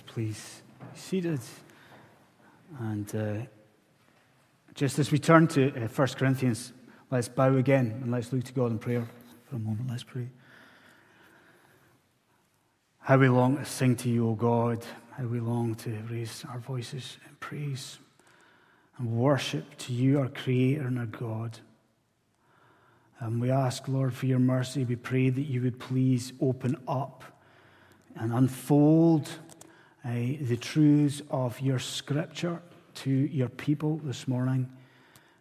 [0.00, 1.40] Please be seated.
[2.80, 3.46] And uh,
[4.74, 6.72] just as we turn to uh, 1 Corinthians,
[7.10, 9.06] let's bow again and let's look to God in prayer
[9.44, 9.88] for a moment.
[9.90, 10.28] Let's pray.
[12.98, 14.84] How we long to sing to you, O God.
[15.12, 17.98] How we long to raise our voices in praise
[18.98, 21.58] and worship to you, our Creator and our God.
[23.20, 24.84] And we ask, Lord, for your mercy.
[24.84, 27.24] We pray that you would please open up
[28.16, 29.28] and unfold
[30.04, 32.60] uh, the truths of your scripture
[32.94, 34.70] to your people this morning,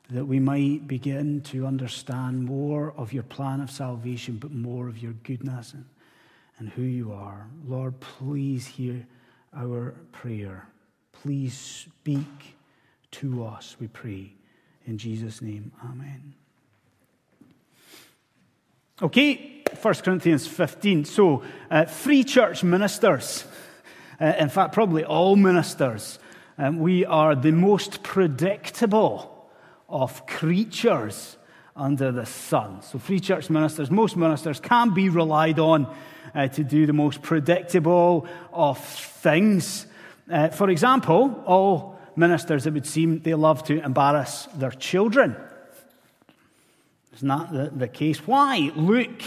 [0.09, 4.97] that we might begin to understand more of your plan of salvation, but more of
[4.99, 5.85] your goodness and,
[6.59, 7.47] and who you are.
[7.67, 9.05] Lord, please hear
[9.55, 10.67] our prayer.
[11.11, 12.55] Please speak
[13.11, 14.33] to us, we pray.
[14.85, 16.33] In Jesus' name, amen.
[19.01, 21.05] Okay, 1 Corinthians 15.
[21.05, 23.45] So, uh, free church ministers,
[24.23, 26.17] uh, in fact, probably all ministers,
[26.57, 29.49] um, we are the most predictable
[29.89, 31.35] of creatures
[31.75, 32.81] under the sun.
[32.83, 35.93] So, free church ministers, most ministers can be relied on
[36.33, 39.87] uh, to do the most predictable of things.
[40.31, 45.35] Uh, for example, all ministers, it would seem, they love to embarrass their children.
[47.15, 48.25] Isn't that the, the case?
[48.25, 49.21] Why look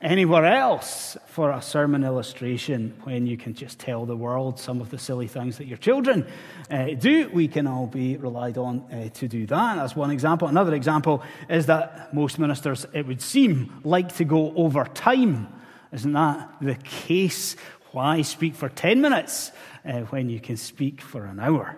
[0.00, 4.90] anywhere else for a sermon illustration when you can just tell the world some of
[4.90, 6.26] the silly things that your children
[6.70, 7.28] uh, do?
[7.30, 9.76] We can all be relied on uh, to do that.
[9.76, 10.48] That's one example.
[10.48, 15.48] Another example is that most ministers, it would seem, like to go over time.
[15.92, 17.56] Isn't that the case?
[17.92, 19.52] Why speak for 10 minutes
[19.84, 21.76] uh, when you can speak for an hour?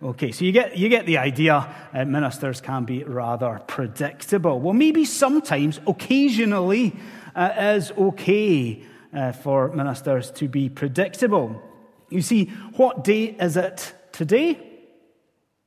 [0.00, 1.74] Okay, so you get, you get the idea.
[1.92, 4.60] Uh, ministers can be rather predictable.
[4.60, 6.94] Well, maybe sometimes, occasionally,
[7.34, 11.62] uh, is okay uh, for ministers to be predictable.
[12.10, 14.64] You see, what day is it today?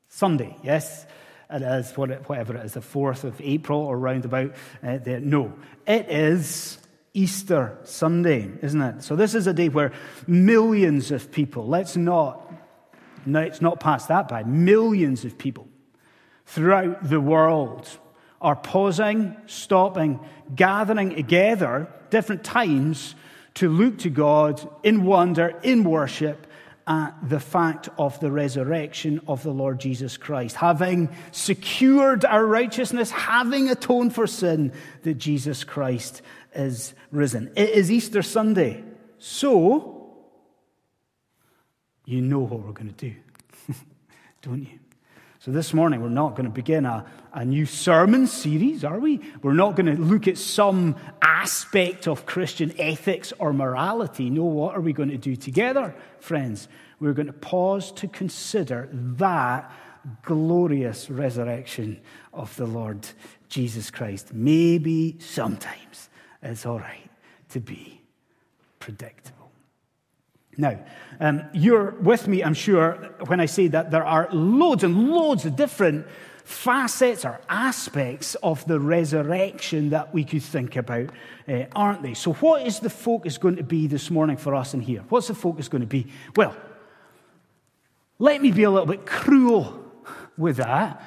[0.08, 1.06] Sunday, yes?
[1.50, 5.20] It is, whatever it is, the 4th of April or roundabout uh, there.
[5.20, 5.54] No,
[5.86, 6.80] it is
[7.14, 9.04] Easter Sunday, isn't it?
[9.04, 9.92] So this is a day where
[10.28, 12.52] millions of people, let's not
[13.26, 14.44] no, it's not past that by.
[14.44, 15.68] Millions of people
[16.46, 17.88] throughout the world
[18.42, 20.20] are pausing, stopping,
[20.56, 23.16] gathering together different times
[23.56, 26.48] to look to God in wonder, in worship,
[26.88, 30.56] at the fact of the resurrection of the Lord Jesus Christ.
[30.56, 36.22] Having secured our righteousness, having atoned for sin, that Jesus Christ
[36.56, 37.52] is risen.
[37.56, 38.84] It is Easter Sunday.
[39.20, 40.18] So,
[42.06, 43.16] you know what we're going to do,
[44.42, 44.81] don't you?
[45.44, 47.04] So, this morning, we're not going to begin a,
[47.34, 49.22] a new sermon series, are we?
[49.42, 54.30] We're not going to look at some aspect of Christian ethics or morality.
[54.30, 56.68] No, what are we going to do together, friends?
[57.00, 59.74] We're going to pause to consider that
[60.22, 62.02] glorious resurrection
[62.36, 63.08] of the Lord
[63.50, 64.36] Jesus Christ.
[64.36, 66.12] Maybe sometimes
[66.44, 67.10] it's all right
[67.50, 68.00] to be
[68.80, 69.41] predictable.
[70.62, 70.80] Now,
[71.20, 72.94] um, you're with me, I'm sure,
[73.26, 76.06] when I say that there are loads and loads of different
[76.44, 81.10] facets or aspects of the resurrection that we could think about,
[81.48, 82.14] uh, aren't they?
[82.14, 85.04] So, what is the focus going to be this morning for us in here?
[85.10, 86.08] What's the focus going to be?
[86.36, 86.56] Well,
[88.20, 89.84] let me be a little bit cruel
[90.38, 91.04] with that,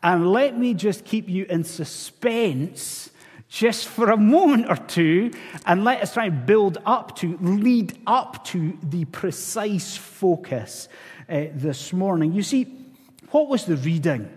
[0.00, 3.10] and let me just keep you in suspense
[3.52, 5.30] just for a moment or two
[5.66, 10.88] and let us try and build up to, lead up to the precise focus
[11.28, 12.32] uh, this morning.
[12.32, 12.64] You see,
[13.30, 14.34] what was the reading?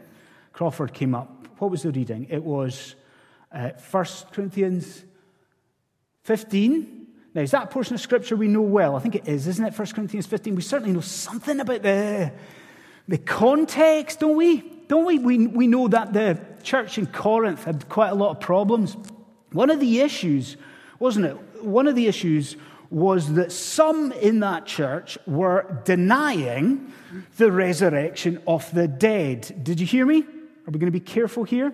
[0.51, 1.47] Crawford came up.
[1.59, 2.27] What was the reading?
[2.29, 2.95] It was
[3.53, 5.05] uh, 1 Corinthians
[6.23, 7.07] 15.
[7.33, 8.97] Now, is that portion of scripture we know well?
[8.97, 9.79] I think it is, isn't it?
[9.79, 10.55] 1 Corinthians 15.
[10.55, 12.33] We certainly know something about the,
[13.07, 14.59] the context, don't we?
[14.89, 15.19] Don't we?
[15.19, 15.47] we?
[15.47, 18.97] We know that the church in Corinth had quite a lot of problems.
[19.51, 20.57] One of the issues,
[20.99, 21.63] wasn't it?
[21.63, 22.57] One of the issues
[22.89, 26.91] was that some in that church were denying
[27.37, 29.63] the resurrection of the dead.
[29.63, 30.21] Did you hear me?
[30.21, 31.73] Are we going to be careful here?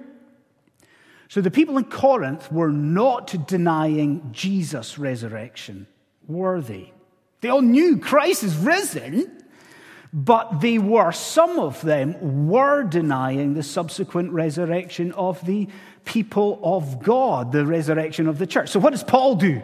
[1.30, 5.88] So the people in Corinth were not denying Jesus' resurrection,
[6.28, 6.92] were they?
[7.40, 9.41] They all knew Christ is risen.
[10.14, 15.70] But they were, some of them were denying the subsequent resurrection of the
[16.04, 18.70] people of God, the resurrection of the church.
[18.70, 19.62] So what does Paul do?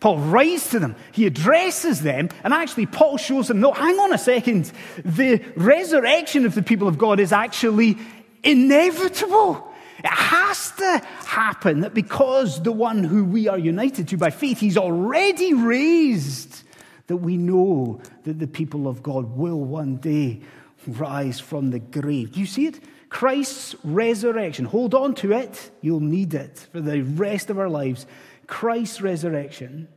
[0.00, 4.12] Paul writes to them, he addresses them, and actually, Paul shows them no, hang on
[4.12, 4.70] a second.
[5.04, 7.96] The resurrection of the people of God is actually
[8.42, 9.72] inevitable.
[10.00, 14.58] It has to happen that because the one who we are united to by faith,
[14.58, 16.63] he's already raised
[17.06, 20.40] that we know that the people of God will one day
[20.86, 22.32] rise from the grave.
[22.32, 22.80] Do you see it?
[23.08, 24.64] Christ's resurrection.
[24.64, 25.70] Hold on to it.
[25.80, 28.06] You'll need it for the rest of our lives.
[28.46, 29.88] Christ's resurrection,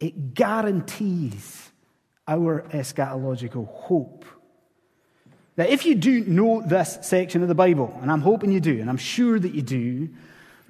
[0.00, 1.70] it guarantees
[2.26, 4.24] our eschatological hope.
[5.56, 8.80] Now, if you do know this section of the Bible, and I'm hoping you do,
[8.80, 10.08] and I'm sure that you do,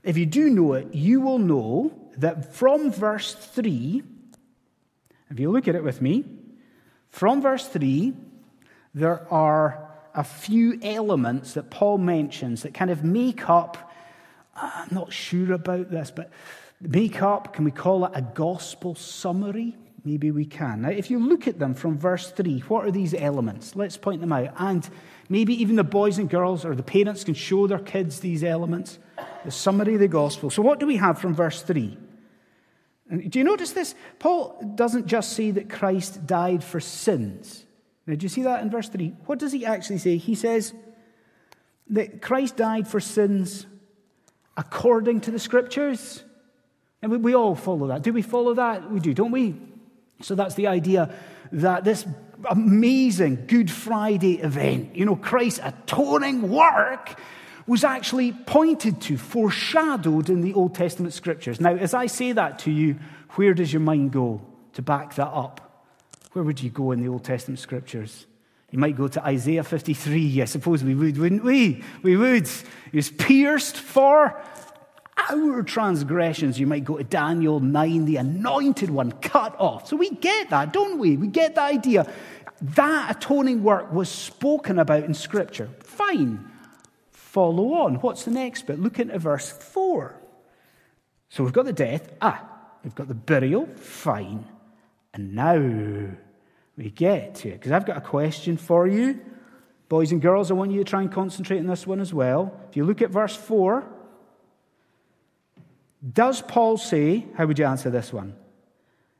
[0.02, 4.02] if you do know it, you will know that from verse 3,
[5.30, 6.24] if you look at it with me,
[7.10, 8.14] from verse 3,
[8.94, 13.92] there are a few elements that Paul mentions that kind of make up,
[14.56, 16.30] uh, I'm not sure about this, but
[16.80, 19.76] make up, can we call it a gospel summary?
[20.04, 20.82] Maybe we can.
[20.82, 23.76] Now, if you look at them from verse 3, what are these elements?
[23.76, 24.54] Let's point them out.
[24.58, 24.88] And
[25.28, 28.98] maybe even the boys and girls or the parents can show their kids these elements.
[29.44, 30.50] The summary of the gospel.
[30.50, 31.96] So, what do we have from verse 3?
[33.10, 33.94] And do you notice this?
[34.18, 37.64] Paul doesn't just say that Christ died for sins.
[38.06, 39.14] Now, do you see that in verse 3?
[39.26, 40.16] What does he actually say?
[40.16, 40.72] He says
[41.90, 43.66] that Christ died for sins
[44.56, 46.22] according to the scriptures.
[47.00, 48.02] And we, we all follow that.
[48.02, 48.90] Do we follow that?
[48.90, 49.56] We do, don't we?
[50.20, 51.14] So that's the idea
[51.52, 52.06] that this
[52.50, 57.18] amazing Good Friday event, you know, Christ's atoning work,
[57.68, 61.60] was actually pointed to, foreshadowed in the Old Testament scriptures.
[61.60, 62.98] Now, as I say that to you,
[63.32, 64.40] where does your mind go
[64.72, 65.86] to back that up?
[66.32, 68.26] Where would you go in the Old Testament scriptures?
[68.70, 71.82] You might go to Isaiah 53, I suppose we would, wouldn't we?
[72.02, 72.48] We would.
[72.90, 74.42] He was pierced for
[75.30, 76.58] our transgressions.
[76.58, 79.88] You might go to Daniel 9, the anointed one cut off.
[79.88, 81.16] So we get that, don't we?
[81.16, 82.10] We get the idea.
[82.60, 85.68] That atoning work was spoken about in Scripture.
[85.80, 86.50] Fine.
[87.32, 87.96] Follow on.
[87.96, 88.80] What's the next bit?
[88.80, 90.18] Look into verse 4.
[91.28, 92.10] So we've got the death.
[92.22, 92.42] Ah,
[92.82, 93.66] we've got the burial.
[93.76, 94.46] Fine.
[95.12, 95.58] And now
[96.76, 97.60] we get to it.
[97.60, 99.20] Because I've got a question for you.
[99.90, 102.58] Boys and girls, I want you to try and concentrate on this one as well.
[102.70, 103.86] If you look at verse 4,
[106.10, 108.34] does Paul say, how would you answer this one?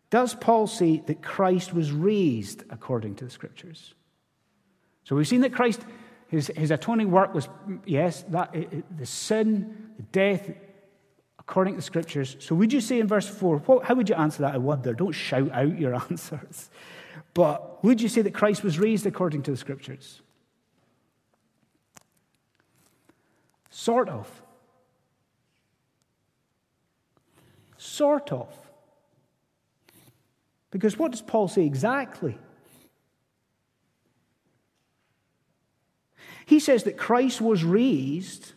[0.09, 3.93] Does Paul say that Christ was raised according to the scriptures?
[5.05, 5.83] So we've seen that Christ,
[6.29, 7.49] his, his atoning work was,
[7.87, 8.55] yes, that,
[8.97, 10.51] the sin, the death,
[11.39, 12.37] according to the scriptures.
[12.39, 14.55] So would you say in verse 4, what, how would you answer that?
[14.55, 14.93] I wonder.
[14.93, 16.71] Don't shout out your answers.
[17.33, 20.21] But would you say that Christ was raised according to the scriptures?
[23.71, 24.29] Sort of.
[27.79, 28.55] Sort of.
[30.71, 32.37] Because what does Paul say exactly?
[36.49, 38.53] He says that Christ was raised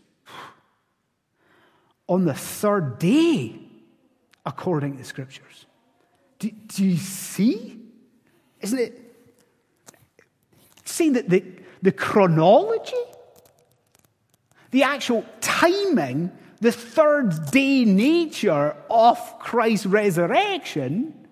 [2.07, 3.59] on the third day,
[4.45, 5.65] according to the scriptures.
[6.39, 7.81] Do, do you see?
[8.61, 9.13] Isn't it?
[10.85, 11.43] Seeing that the,
[11.81, 12.95] the chronology,
[14.71, 21.27] the actual timing the third day nature of Christ's resurrection,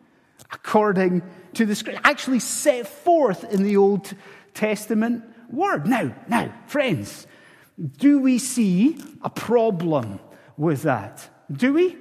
[0.51, 1.21] according
[1.53, 4.13] to the scripture, actually set forth in the Old
[4.53, 5.87] Testament word.
[5.87, 7.27] Now, now, friends,
[7.97, 10.19] do we see a problem
[10.57, 11.29] with that?
[11.51, 11.97] Do we?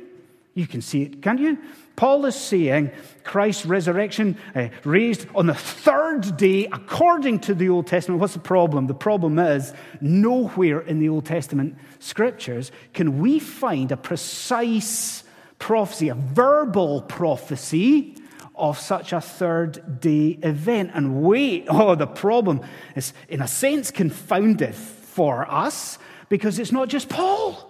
[0.54, 1.58] You can see it, can't you?
[1.94, 2.90] Paul is saying
[3.24, 8.20] Christ's resurrection, uh, raised on the third day according to the Old Testament.
[8.20, 8.86] What's the problem?
[8.86, 15.24] The problem is nowhere in the Old Testament scriptures can we find a precise
[15.58, 18.16] prophecy, a verbal prophecy
[18.58, 20.90] of such a third day event.
[20.94, 22.60] And wait, oh, the problem
[22.96, 25.98] is, in a sense, confounded for us
[26.28, 27.64] because it's not just Paul.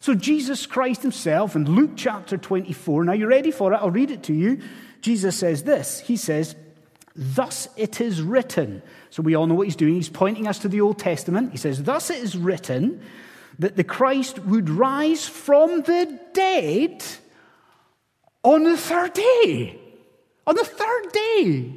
[0.00, 4.10] So, Jesus Christ himself in Luke chapter 24, now you're ready for it, I'll read
[4.10, 4.60] it to you.
[5.00, 6.56] Jesus says this He says,
[7.14, 8.82] Thus it is written.
[9.10, 9.94] So, we all know what he's doing.
[9.94, 11.52] He's pointing us to the Old Testament.
[11.52, 13.00] He says, Thus it is written
[13.58, 17.04] that the Christ would rise from the dead
[18.42, 19.78] on the third day.
[20.46, 21.74] On the third day.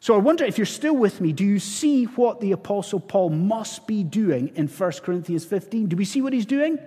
[0.00, 3.30] So I wonder if you're still with me, do you see what the Apostle Paul
[3.30, 5.86] must be doing in 1 Corinthians 15?
[5.86, 6.78] Do we see what he's doing?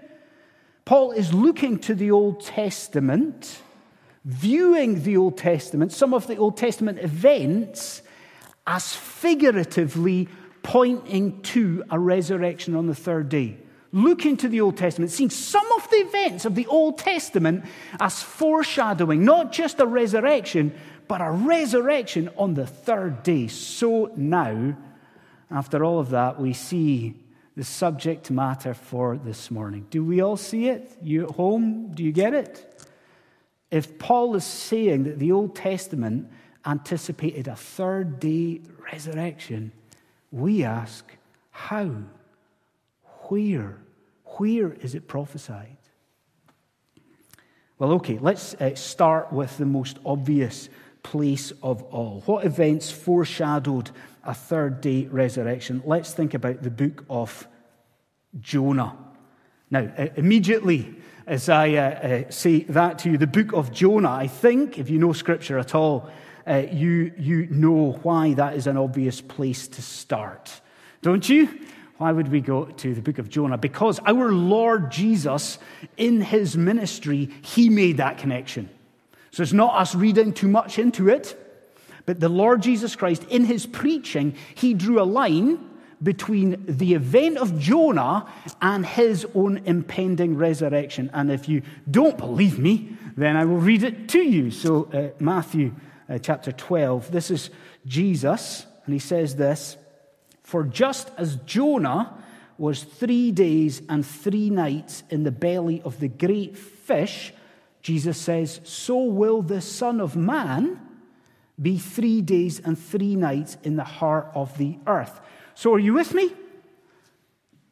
[0.85, 3.61] Paul is looking to the Old Testament,
[4.23, 8.03] viewing the Old Testament, some of the Old Testament events,
[8.67, 10.29] as figuratively
[10.61, 13.57] pointing to a resurrection on the third day.
[13.91, 17.65] Looking to the Old Testament, seeing some of the events of the Old Testament
[17.99, 20.73] as foreshadowing not just a resurrection,
[21.07, 23.47] but a resurrection on the third day.
[23.47, 24.75] So now,
[25.49, 27.15] after all of that, we see
[27.55, 29.87] the subject matter for this morning.
[29.89, 30.91] Do we all see it?
[31.01, 32.77] You at home, do you get it?
[33.71, 36.29] if Paul is saying that the Old Testament
[36.65, 39.71] anticipated a third day resurrection,
[40.31, 41.05] we ask,
[41.51, 41.91] how?
[43.29, 43.77] Where?
[44.37, 45.77] Where is it prophesied?
[47.79, 50.69] Well, okay, let's uh, start with the most obvious
[51.03, 52.23] place of all.
[52.25, 53.91] What events foreshadowed
[54.23, 55.81] a third day resurrection?
[55.85, 57.47] Let's think about the book of
[58.39, 58.97] Jonah.
[59.69, 60.95] Now, uh, immediately
[61.27, 64.89] as I uh, uh, say that to you, the book of Jonah, I think, if
[64.89, 66.09] you know scripture at all,
[66.47, 70.61] uh, you, you know why that is an obvious place to start.
[71.01, 71.49] Don't you?
[71.97, 73.57] Why would we go to the book of Jonah?
[73.57, 75.57] Because our Lord Jesus,
[75.97, 78.69] in his ministry, he made that connection.
[79.31, 81.35] So it's not us reading too much into it,
[82.05, 85.59] but the Lord Jesus Christ, in his preaching, he drew a line
[86.01, 91.09] between the event of Jonah and his own impending resurrection.
[91.13, 94.51] And if you don't believe me, then I will read it to you.
[94.51, 95.73] So, uh, Matthew
[96.07, 97.49] uh, chapter 12, this is
[97.85, 99.76] Jesus, and he says this.
[100.47, 102.13] For just as Jonah
[102.57, 107.33] was three days and three nights in the belly of the great fish,
[107.81, 110.79] Jesus says, so will the Son of Man
[111.61, 115.19] be three days and three nights in the heart of the earth.
[115.53, 116.29] So, are you with me?
[116.29, 116.35] Does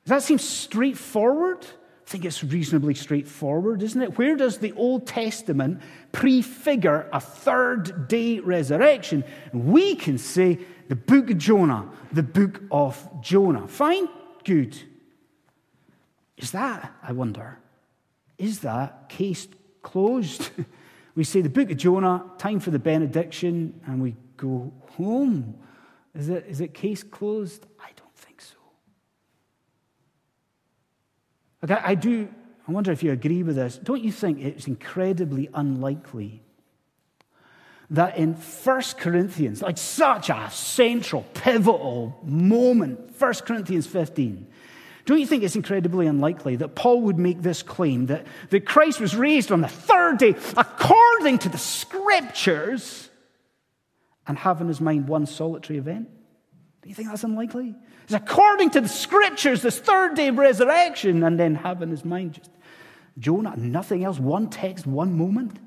[0.07, 1.65] that seem straightforward?
[2.05, 4.17] I think it's reasonably straightforward, isn't it?
[4.17, 9.23] Where does the Old Testament prefigure a third day resurrection?
[9.53, 13.67] We can say the book of Jonah, the book of Jonah.
[13.67, 14.07] Fine?
[14.43, 14.77] Good.
[16.37, 17.57] Is that, I wonder,
[18.37, 19.47] is that case
[19.81, 20.51] closed?
[21.15, 25.55] we say the book of Jonah, time for the benediction, and we go home.
[26.13, 27.65] Is it, is it case closed?
[27.79, 28.55] I don't think so.
[31.63, 32.29] Okay, I do,
[32.67, 33.77] I wonder if you agree with this.
[33.77, 36.44] Don't you think it's incredibly unlikely
[37.91, 44.47] that in 1 Corinthians, like such a central, pivotal moment, 1 Corinthians 15,
[45.05, 48.99] don't you think it's incredibly unlikely that Paul would make this claim that, that Christ
[48.99, 53.09] was raised on the third day according to the scriptures
[54.25, 56.09] and have in his mind one solitary event?
[56.81, 57.75] Do you think that's unlikely?
[58.05, 62.03] It's according to the scriptures, this third day of resurrection, and then have in his
[62.03, 62.51] mind just
[63.17, 65.57] Jonah, nothing else, one text, one moment.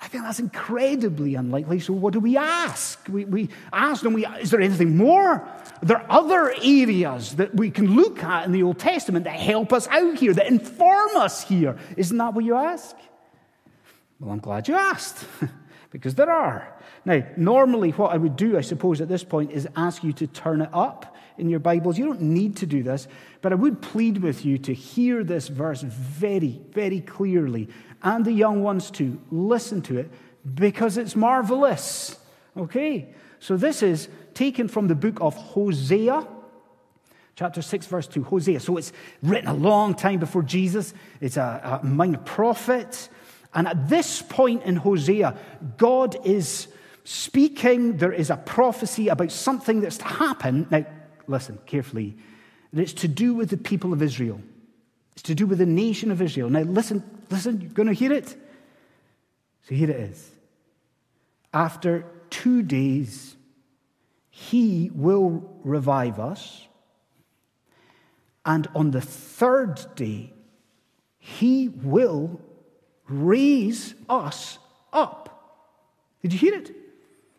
[0.00, 1.80] I think that's incredibly unlikely.
[1.80, 3.00] So, what do we ask?
[3.08, 5.32] We, we ask them, we, is there anything more?
[5.32, 9.72] Are there other areas that we can look at in the Old Testament that help
[9.72, 11.78] us out here, that inform us here?
[11.96, 12.94] Isn't that what you ask?
[14.20, 15.24] Well, I'm glad you asked,
[15.90, 16.74] because there are.
[17.06, 20.26] Now, normally, what I would do, I suppose, at this point is ask you to
[20.26, 21.98] turn it up in your Bibles.
[21.98, 23.08] You don't need to do this,
[23.42, 27.68] but I would plead with you to hear this verse very, very clearly
[28.02, 29.20] and the young ones too.
[29.30, 30.10] Listen to it
[30.54, 32.18] because it's marvelous.
[32.56, 33.14] Okay?
[33.40, 36.26] So this is taken from the book of Hosea,
[37.34, 38.24] chapter 6, verse 2.
[38.24, 38.60] Hosea.
[38.60, 40.94] So it's written a long time before Jesus.
[41.20, 43.08] It's a, a minor prophet.
[43.54, 45.36] And at this point in Hosea,
[45.76, 46.68] God is
[47.04, 47.96] speaking.
[47.96, 50.66] There is a prophecy about something that's to happen.
[50.70, 50.84] Now,
[51.26, 52.16] listen carefully.
[52.72, 54.40] It's to do with the people of Israel.
[55.12, 56.50] It's to do with the nation of Israel.
[56.50, 58.36] Now, listen, listen, you're going to hear it.
[59.62, 60.30] So here it is.
[61.54, 63.36] After two days,
[64.30, 66.66] he will revive us.
[68.44, 70.32] And on the third day,
[71.18, 72.40] he will
[73.08, 74.58] raise us
[74.92, 75.22] up.
[76.22, 76.74] Did you hear it?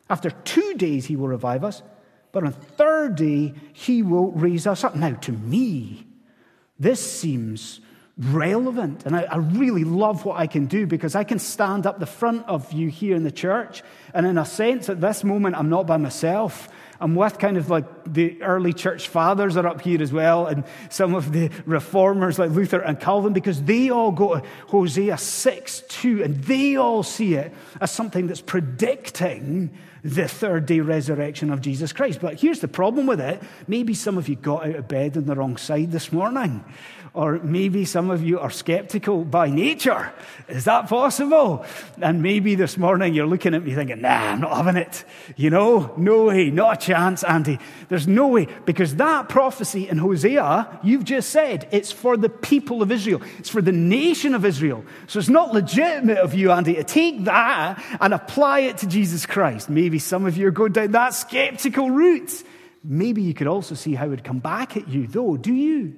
[0.10, 1.82] After two days, he will revive us.
[2.32, 4.96] But on the third day, he will raise us up.
[4.96, 6.06] Now, to me,
[6.80, 7.80] this seems
[8.18, 9.06] relevant.
[9.06, 12.08] And I, I, really love what I can do because I can stand up the
[12.08, 13.84] front of you here in the church.
[14.14, 16.68] And in a sense, at this moment, I'm not by myself.
[17.00, 20.64] I'm with kind of like the early church fathers are up here as well, and
[20.90, 25.84] some of the reformers like Luther and Calvin, because they all go to Hosea 6
[25.88, 31.60] 2, and they all see it as something that's predicting the third day resurrection of
[31.60, 32.22] Jesus Christ.
[32.22, 33.42] But here's the problem with it.
[33.68, 36.64] Maybe some of you got out of bed on the wrong side this morning.
[37.18, 40.14] Or maybe some of you are skeptical by nature.
[40.48, 41.66] Is that possible?
[42.00, 45.04] And maybe this morning you're looking at me thinking, nah, I'm not having it.
[45.36, 47.58] You know, no way, not a chance, Andy.
[47.90, 48.48] There's no way.
[48.66, 53.24] Because that prophecy in Hosea, you've just said, it's for the people of Israel.
[53.40, 54.86] It's for the nation of Israel.
[55.08, 59.26] So it's not legitimate of you, Andy, to take that and apply it to Jesus
[59.26, 59.72] Christ.
[59.72, 62.44] Maybe some of you are going down that skeptical route.
[62.84, 65.36] Maybe you could also see how it would come back at you, though.
[65.36, 65.96] Do you?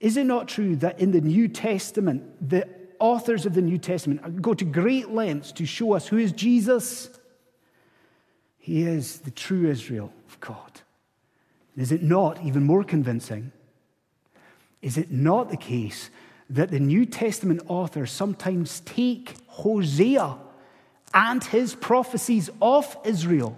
[0.00, 2.66] Is it not true that in the New Testament, the
[3.00, 7.10] authors of the New Testament go to great lengths to show us who is Jesus.
[8.58, 10.82] He is the true Israel of God.
[11.76, 13.50] Is it not even more convincing?
[14.82, 16.10] Is it not the case
[16.50, 20.36] that the New Testament authors sometimes take Hosea
[21.14, 23.56] and his prophecies of Israel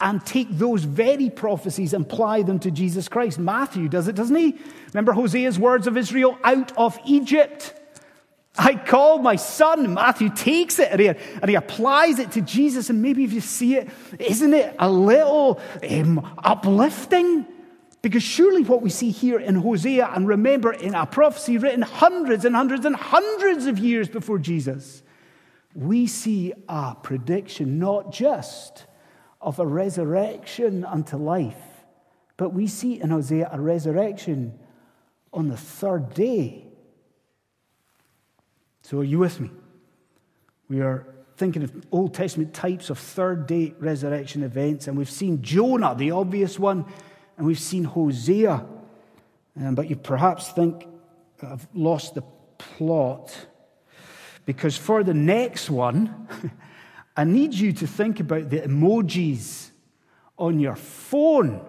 [0.00, 3.38] and take those very prophecies and apply them to Jesus Christ?
[3.38, 4.56] Matthew does it, doesn't he?
[4.92, 7.74] Remember Hosea's words of Israel out of Egypt?
[8.58, 9.94] I called my son.
[9.94, 12.90] Matthew takes it and he, and he, applies it to Jesus.
[12.90, 13.88] And maybe if you see it,
[14.18, 17.46] isn't it a little um, uplifting?
[18.02, 22.44] Because surely what we see here in Hosea, and remember in a prophecy written hundreds
[22.44, 25.02] and hundreds and hundreds of years before Jesus,
[25.74, 28.86] we see a prediction not just
[29.40, 31.84] of a resurrection unto life,
[32.36, 34.58] but we see in Hosea a resurrection
[35.32, 36.64] on the third day.
[38.82, 39.50] So, are you with me?
[40.68, 45.42] We are thinking of Old Testament types of third day resurrection events, and we've seen
[45.42, 46.84] Jonah, the obvious one,
[47.36, 48.66] and we've seen Hosea.
[49.60, 50.86] Um, but you perhaps think
[51.42, 52.22] I've lost the
[52.58, 53.34] plot
[54.44, 56.28] because for the next one,
[57.18, 59.70] I need you to think about the emojis
[60.38, 61.66] on your phone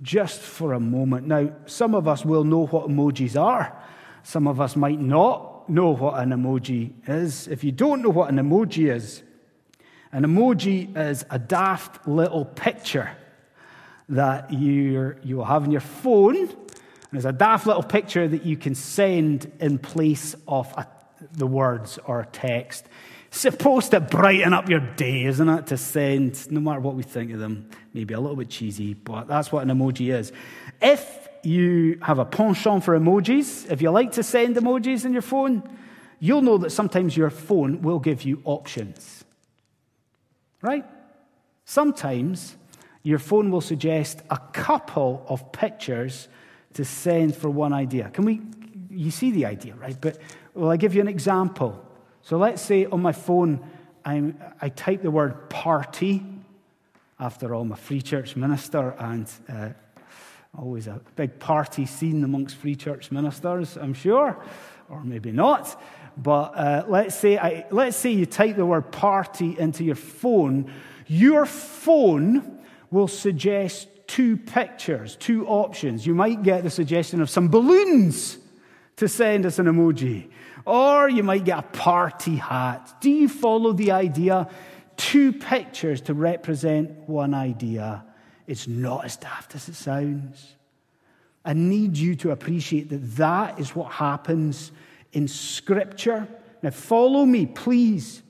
[0.00, 1.26] just for a moment.
[1.26, 3.78] Now, some of us will know what emojis are,
[4.22, 8.30] some of us might not know what an emoji is, if you don't know what
[8.30, 9.22] an emoji is,
[10.10, 13.10] an emoji is a daft little picture
[14.08, 16.36] that you will have on your phone.
[16.38, 16.48] And
[17.12, 20.86] it's a daft little picture that you can send in place of a,
[21.32, 22.86] the words or text.
[23.32, 25.66] Supposed to brighten up your day, isn't it?
[25.68, 29.26] To send, no matter what we think of them, maybe a little bit cheesy, but
[29.26, 30.32] that's what an emoji is.
[30.80, 35.22] If you have a penchant for emojis, if you like to send emojis in your
[35.22, 35.62] phone,
[36.20, 39.24] you'll know that sometimes your phone will give you options.
[40.60, 40.84] Right?
[41.64, 42.56] Sometimes
[43.02, 46.28] your phone will suggest a couple of pictures
[46.74, 48.10] to send for one idea.
[48.10, 48.40] Can we,
[48.90, 49.96] you see the idea, right?
[50.00, 50.18] But
[50.54, 51.84] will I give you an example?
[52.22, 53.60] So let's say on my phone,
[54.04, 56.24] I'm, I type the word party.
[57.20, 59.68] After all, I'm a free church minister, and uh,
[60.58, 64.36] Always a big party scene amongst free church ministers, I'm sure,
[64.90, 65.80] or maybe not.
[66.14, 70.70] But uh, let's, say I, let's say you type the word party into your phone.
[71.06, 76.06] Your phone will suggest two pictures, two options.
[76.06, 78.36] You might get the suggestion of some balloons
[79.02, 80.30] to send us an emoji,
[80.64, 82.94] or you might get a party hat.
[83.00, 84.48] Do you follow the idea?
[84.96, 88.04] Two pictures to represent one idea.
[88.46, 90.54] It's not as daft as it sounds.
[91.44, 94.70] I need you to appreciate that that is what happens
[95.12, 96.28] in Scripture.
[96.62, 98.22] Now, follow me, please.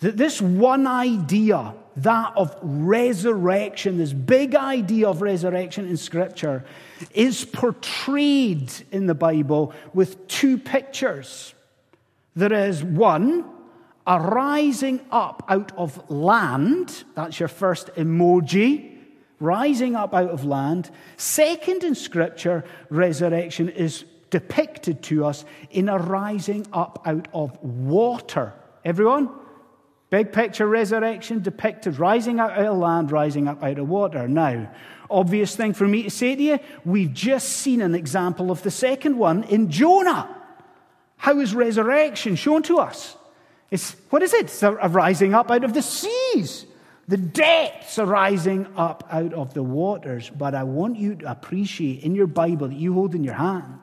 [0.00, 6.64] That this one idea, that of resurrection, this big idea of resurrection in Scripture,
[7.12, 11.54] is portrayed in the Bible with two pictures.
[12.34, 13.44] There is one,
[14.06, 17.04] a rising up out of land.
[17.14, 18.92] That's your first emoji
[19.42, 20.90] rising up out of land.
[21.16, 28.54] Second in Scripture, resurrection is depicted to us in a rising up out of water.
[28.84, 29.28] Everyone?
[30.12, 34.28] Big picture resurrection depicted rising out of land, rising up out of water.
[34.28, 34.70] Now,
[35.08, 38.70] obvious thing for me to say to you, we've just seen an example of the
[38.70, 40.28] second one in Jonah.
[41.16, 43.16] How is resurrection shown to us?
[43.70, 44.44] It's, what is it?
[44.44, 46.66] It's a rising up out of the seas.
[47.08, 52.02] The depths are rising up out of the waters, but I want you to appreciate
[52.02, 53.80] in your Bible that you hold in your hand,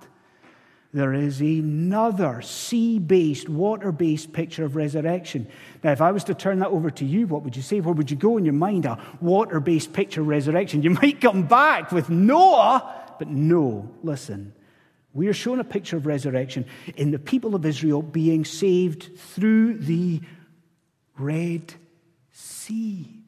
[0.91, 5.47] there is another sea based, water based picture of resurrection.
[5.83, 7.79] Now, if I was to turn that over to you, what would you say?
[7.79, 8.85] Where would you go in your mind?
[8.85, 10.81] A water based picture of resurrection.
[10.81, 14.53] You might come back with Noah, but no, listen.
[15.13, 19.79] We are shown a picture of resurrection in the people of Israel being saved through
[19.79, 20.21] the
[21.17, 21.73] Red
[22.31, 23.21] Sea.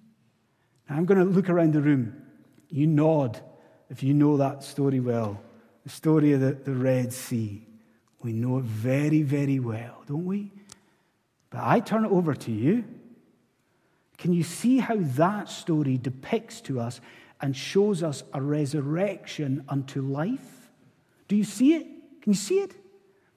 [0.90, 2.24] Now, I'm going to look around the room.
[2.70, 3.40] You nod
[3.90, 5.40] if you know that story well.
[5.84, 7.66] The story of the, the Red Sea.
[8.22, 10.52] We know it very, very well, don't we?
[11.50, 12.84] But I turn it over to you.
[14.18, 17.02] Can you see how that story depicts to us
[17.42, 20.70] and shows us a resurrection unto life?
[21.28, 21.88] Do you see it?
[22.22, 22.76] Can you see it?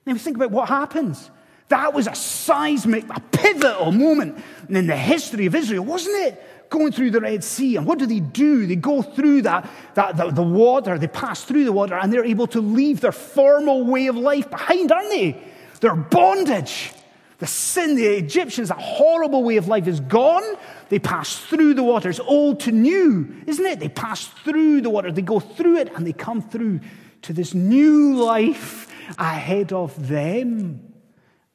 [0.05, 1.31] Now think about what happens.
[1.69, 6.64] That was a seismic, a pivotal moment in the history of Israel, wasn't it?
[6.71, 7.77] Going through the Red Sea.
[7.77, 8.67] And what do they do?
[8.67, 12.25] They go through that, that the, the water, they pass through the water, and they're
[12.25, 15.41] able to leave their formal way of life behind, aren't they?
[15.85, 16.93] their bondage.
[17.39, 20.45] The sin, the Egyptians, that horrible way of life is gone.
[20.89, 23.81] They pass through the waters, old to new, isn't it?
[23.81, 26.81] They pass through the water, they go through it, and they come through
[27.23, 30.93] to this new life ahead of them.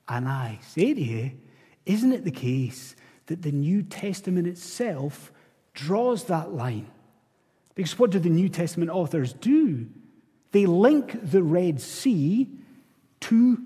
[0.08, 1.32] And I say to you,
[1.86, 2.96] isn't it the case
[3.30, 5.32] that the New Testament itself
[5.74, 6.88] draws that line?
[7.76, 9.88] Because what do the New Testament authors do?
[10.52, 12.50] They link the Red Sea
[13.22, 13.60] to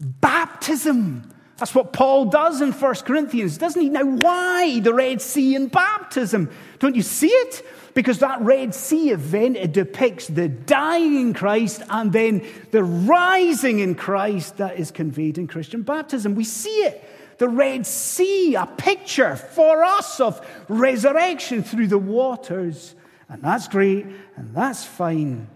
[0.00, 1.30] baptism.
[1.58, 3.88] That's what Paul does in 1 Corinthians, doesn't he?
[3.88, 6.50] Now, why the Red Sea and baptism?
[6.80, 7.64] Don't you see it?
[7.94, 13.78] Because that Red Sea event, it depicts the dying in Christ and then the rising
[13.80, 16.34] in Christ that is conveyed in Christian baptism.
[16.34, 17.04] We see it.
[17.42, 22.94] The Red Sea, a picture for us of resurrection through the waters.
[23.28, 25.48] And that's great and that's fine.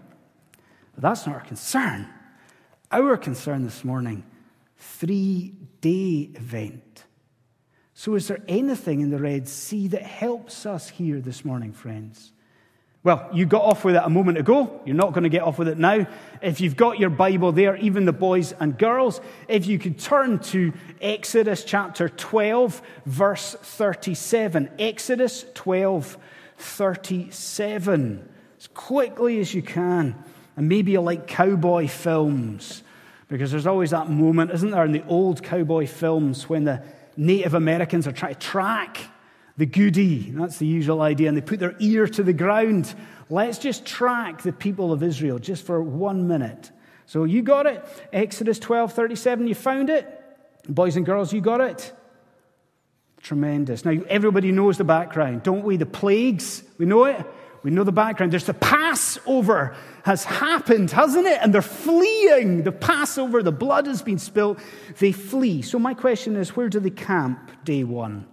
[0.95, 2.09] But that's not our concern.
[2.91, 4.25] Our concern this morning,
[4.75, 7.05] three day event.
[7.93, 12.33] So, is there anything in the Red Sea that helps us here this morning, friends?
[13.07, 14.81] Well, you got off with it a moment ago.
[14.83, 16.05] You're not going to get off with it now.
[16.41, 20.39] If you've got your Bible there, even the boys and girls, if you could turn
[20.39, 24.69] to Exodus chapter 12, verse 37.
[24.77, 26.17] Exodus 12,
[26.57, 28.29] 37.
[28.57, 30.21] As quickly as you can.
[30.57, 32.83] And maybe you like cowboy films,
[33.29, 36.83] because there's always that moment, isn't there, in the old cowboy films when the
[37.15, 38.99] Native Americans are trying to track
[39.57, 40.31] the goody.
[40.31, 41.27] That's the usual idea.
[41.27, 42.93] And they put their ear to the ground.
[43.29, 46.71] Let's just track the people of Israel just for one minute.
[47.07, 47.83] So you got it.
[48.13, 50.13] Exodus 12 37, you found it.
[50.69, 51.93] Boys and girls, you got it.
[53.21, 53.83] Tremendous.
[53.83, 55.77] Now, everybody knows the background, don't we?
[55.77, 57.25] The plagues, we know it.
[57.63, 58.31] We know the background.
[58.31, 61.39] There's the Passover has happened, hasn't it?
[61.41, 62.63] And they're fleeing.
[62.63, 64.59] The Passover, the blood has been spilled.
[64.99, 65.63] They flee.
[65.63, 68.27] So, my question is where do they camp day one?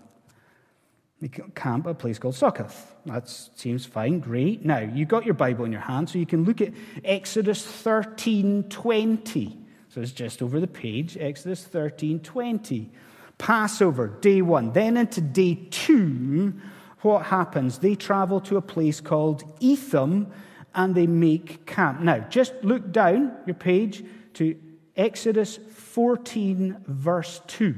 [1.28, 2.94] Camp at a place called Succoth.
[3.06, 4.64] That seems fine, great.
[4.64, 6.72] Now, you've got your Bible in your hand, so you can look at
[7.04, 9.58] Exodus 13 20.
[9.88, 12.90] So it's just over the page, Exodus 13 20.
[13.38, 14.72] Passover, day one.
[14.72, 16.54] Then into day two,
[17.00, 17.78] what happens?
[17.78, 20.32] They travel to a place called Etham
[20.74, 22.00] and they make camp.
[22.00, 24.56] Now, just look down your page to
[24.96, 27.74] Exodus 14, verse 2.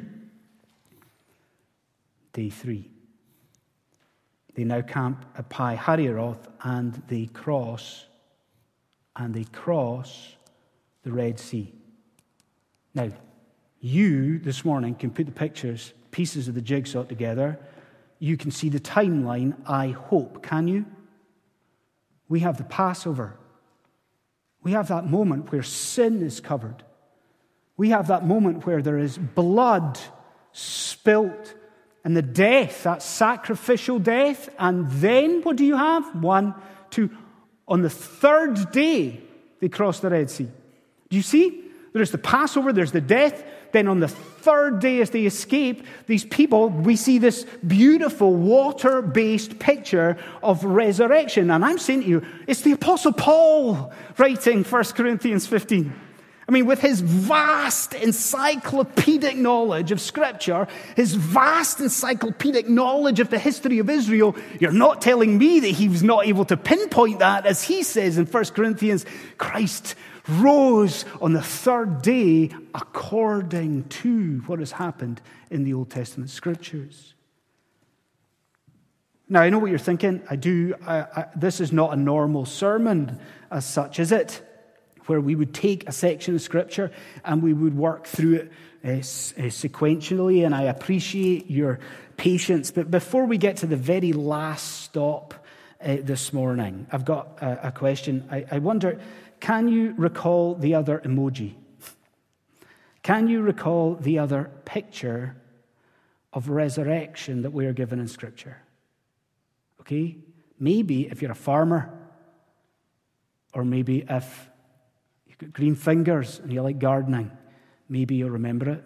[2.32, 2.90] Day 3.
[4.56, 8.06] They now camp at Pi Hahiroth and they cross,
[9.14, 10.34] and they cross
[11.02, 11.72] the Red Sea.
[12.94, 13.10] Now,
[13.80, 17.58] you this morning can put the pictures, pieces of the jigsaw together.
[18.18, 20.42] You can see the timeline, I hope.
[20.42, 20.86] Can you?
[22.26, 23.36] We have the Passover.
[24.62, 26.82] We have that moment where sin is covered.
[27.76, 29.98] We have that moment where there is blood
[30.52, 31.54] spilt
[32.06, 34.48] and the death, that sacrificial death.
[34.60, 36.22] And then what do you have?
[36.22, 36.54] One,
[36.88, 37.10] two.
[37.66, 39.20] On the third day,
[39.58, 40.48] they cross the Red Sea.
[41.10, 41.64] Do you see?
[41.92, 43.42] There's the Passover, there's the death.
[43.72, 49.02] Then on the third day, as they escape, these people, we see this beautiful water
[49.02, 51.50] based picture of resurrection.
[51.50, 55.92] And I'm saying to you, it's the Apostle Paul writing 1 Corinthians 15.
[56.48, 63.38] I mean, with his vast encyclopedic knowledge of Scripture, his vast encyclopedic knowledge of the
[63.38, 67.46] history of Israel, you're not telling me that he was not able to pinpoint that,
[67.46, 69.04] as he says in 1 Corinthians,
[69.38, 69.96] Christ
[70.28, 77.14] rose on the third day according to what has happened in the Old Testament Scriptures.
[79.28, 80.22] Now, I know what you're thinking.
[80.30, 80.76] I do.
[80.86, 83.18] I, I, this is not a normal sermon
[83.50, 84.45] as such, is it?
[85.06, 86.90] Where we would take a section of Scripture
[87.24, 88.52] and we would work through it
[88.84, 90.44] uh, uh, sequentially.
[90.44, 91.78] And I appreciate your
[92.16, 92.70] patience.
[92.70, 95.34] But before we get to the very last stop
[95.80, 98.26] uh, this morning, I've got a, a question.
[98.30, 99.00] I, I wonder
[99.40, 101.54] can you recall the other emoji?
[103.02, 105.36] Can you recall the other picture
[106.32, 108.56] of resurrection that we are given in Scripture?
[109.80, 110.16] Okay?
[110.58, 111.92] Maybe if you're a farmer,
[113.54, 114.50] or maybe if
[115.40, 117.30] You've got green fingers and you like gardening.
[117.88, 118.84] Maybe you'll remember it.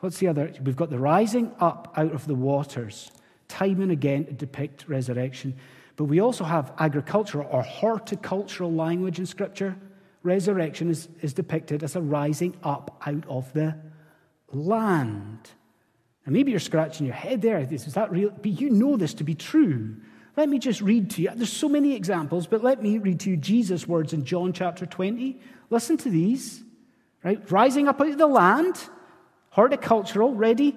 [0.00, 0.52] What's the other?
[0.64, 3.12] We've got the rising up out of the waters,
[3.48, 5.54] time and again to depict resurrection.
[5.96, 9.76] But we also have agricultural or horticultural language in Scripture.
[10.22, 13.76] Resurrection is, is depicted as a rising up out of the
[14.50, 15.50] land.
[16.24, 17.58] And maybe you're scratching your head there.
[17.58, 18.30] Is that real?
[18.30, 19.96] But you know this to be true.
[20.36, 21.30] Let me just read to you.
[21.34, 24.86] There's so many examples, but let me read to you Jesus' words in John chapter
[24.86, 25.38] 20.
[25.68, 26.62] Listen to these.
[27.22, 27.50] right?
[27.50, 28.76] Rising up out of the land,
[29.50, 30.76] horticultural, ready,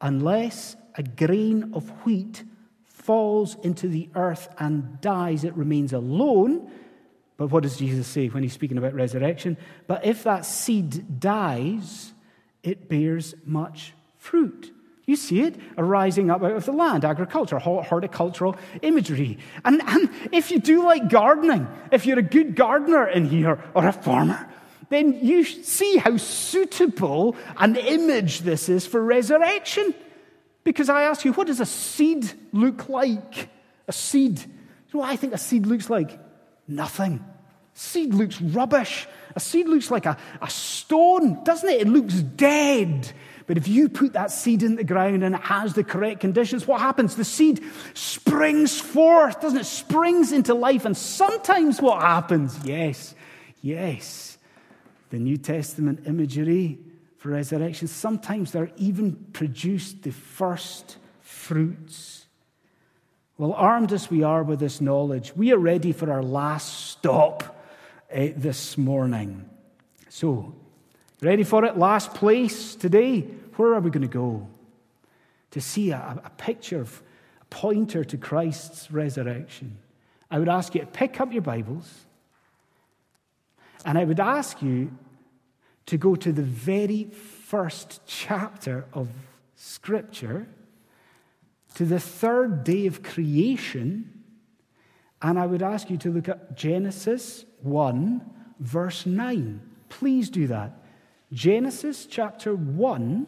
[0.00, 2.44] unless a grain of wheat
[2.84, 6.70] falls into the earth and dies, it remains alone.
[7.36, 9.56] But what does Jesus say when he's speaking about resurrection?
[9.86, 12.12] But if that seed dies,
[12.62, 14.72] it bears much fruit.
[15.06, 19.38] You see it arising up out of the land, agriculture, horticultural imagery.
[19.64, 23.86] And, and if you do like gardening, if you're a good gardener in here or
[23.86, 24.48] a farmer,
[24.88, 29.94] then you see how suitable an image this is for resurrection.
[30.64, 33.48] Because I ask you, what does a seed look like?
[33.86, 34.40] A seed.
[34.40, 34.46] You
[34.94, 36.18] know what I think a seed looks like?
[36.66, 37.24] Nothing.
[37.74, 39.06] Seed looks rubbish.
[39.36, 41.82] A seed looks like a, a stone, doesn't it?
[41.82, 43.12] It looks dead.
[43.46, 46.66] But if you put that seed in the ground and it has the correct conditions,
[46.66, 47.14] what happens?
[47.14, 47.62] The seed
[47.94, 49.66] springs forth, doesn't it?
[49.66, 50.84] Springs into life.
[50.84, 52.58] And sometimes what happens?
[52.64, 53.14] Yes,
[53.62, 54.38] yes.
[55.10, 56.78] The New Testament imagery
[57.18, 62.26] for resurrection, sometimes they're even produced the first fruits.
[63.38, 67.62] Well, armed as we are with this knowledge, we are ready for our last stop
[68.12, 69.48] uh, this morning.
[70.08, 70.54] So,
[71.20, 71.78] Ready for it?
[71.78, 73.22] Last place today.
[73.56, 74.48] Where are we going to go?
[75.52, 77.02] To see a, a picture of
[77.40, 79.78] a pointer to Christ's resurrection.
[80.30, 82.06] I would ask you to pick up your Bibles
[83.84, 84.90] and I would ask you
[85.86, 89.08] to go to the very first chapter of
[89.54, 90.48] Scripture,
[91.76, 94.24] to the third day of creation,
[95.22, 99.60] and I would ask you to look at Genesis 1, verse 9.
[99.88, 100.72] Please do that.
[101.32, 103.26] Genesis chapter 1,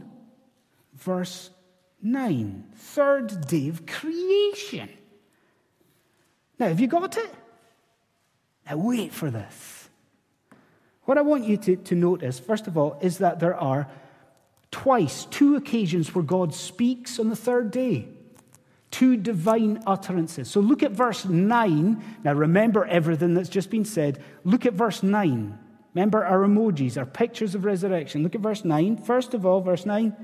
[0.95, 1.51] verse
[2.03, 2.65] 9.
[2.75, 4.89] Third day of creation.
[6.59, 7.35] Now, have you got it?
[8.69, 9.89] Now, wait for this.
[11.05, 13.89] What I want you to, to notice, first of all, is that there are
[14.71, 18.09] twice, two occasions where God speaks on the third day.
[18.91, 20.51] Two divine utterances.
[20.51, 22.05] So look at verse 9.
[22.25, 24.23] Now, remember everything that's just been said.
[24.45, 25.59] Look at verse 9.
[25.99, 28.23] Remember our emojis, our pictures of resurrection.
[28.23, 28.99] Look at verse 9.
[28.99, 30.15] First of all, verse 9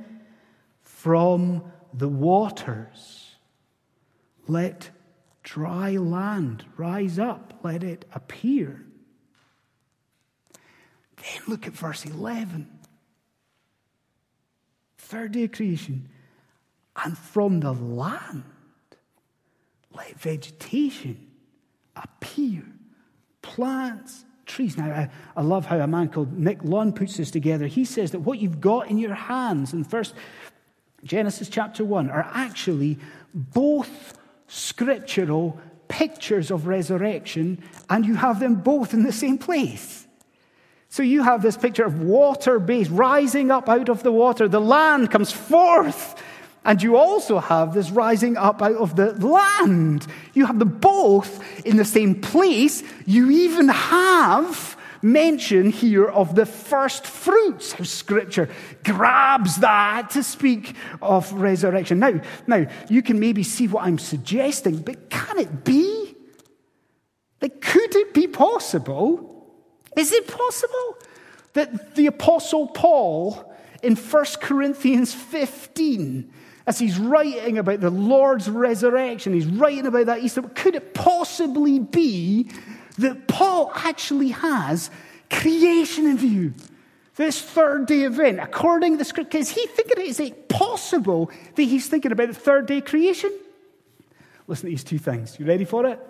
[0.81, 3.35] From the waters,
[4.47, 4.91] let
[5.43, 8.87] dry land rise up, let it appear.
[11.17, 12.71] Then look at verse 11.
[14.99, 16.09] Third day of creation.
[16.95, 18.45] And from the land,
[19.93, 21.33] let vegetation
[21.97, 22.63] appear,
[23.43, 24.77] plants trees.
[24.77, 27.67] Now, I, I, love how a man called Nick Lunn puts this together.
[27.67, 30.15] He says that what you've got in your hands in first
[31.03, 32.99] Genesis chapter 1 are actually
[33.35, 40.07] both scriptural pictures of resurrection, and you have them both in the same place.
[40.89, 44.49] So you have this picture of water based, rising up out of the water.
[44.49, 46.23] The land comes forth
[46.65, 50.07] and you also have this rising up out of the land.
[50.33, 52.83] You have them both in the same place.
[53.05, 57.73] You even have mention here of the first fruits.
[57.75, 58.49] How scripture
[58.83, 61.99] grabs that to speak of resurrection.
[61.99, 66.17] Now, now, you can maybe see what I'm suggesting, but can it be?
[67.43, 69.53] Like, could it be possible?
[69.95, 70.97] Is it possible
[71.53, 76.33] that the Apostle Paul in 1 Corinthians 15
[76.67, 80.43] as he's writing about the Lord's resurrection, he's writing about that Easter.
[80.43, 82.51] Could it possibly be
[82.99, 84.91] that Paul actually has
[85.31, 86.55] creation in view?
[87.17, 91.63] This third day event, according to the scripture, is he thinking, is it possible that
[91.63, 93.31] he's thinking about the third day creation?
[94.47, 95.39] Listen to these two things.
[95.39, 96.01] You ready for it?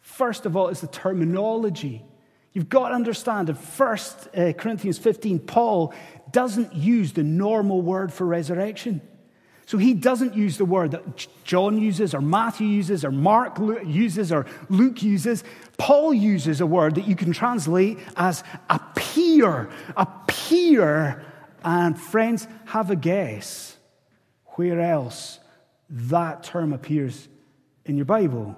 [0.00, 2.04] First of all, is the terminology.
[2.52, 3.98] You've got to understand in 1
[4.36, 5.94] uh, Corinthians 15, Paul
[6.30, 9.00] doesn't use the normal word for resurrection.
[9.66, 14.30] So he doesn't use the word that John uses, or Matthew uses, or Mark uses,
[14.30, 15.42] or Luke uses.
[15.78, 19.70] Paul uses a word that you can translate as appear.
[19.96, 21.24] Appear.
[21.64, 23.76] And friends, have a guess
[24.56, 25.40] where else
[25.88, 27.28] that term appears
[27.86, 28.56] in your Bible.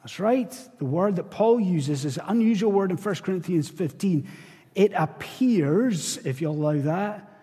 [0.00, 0.56] That's right.
[0.78, 4.28] The word that Paul uses is an unusual word in 1 Corinthians 15.
[4.74, 7.35] It appears, if you allow that,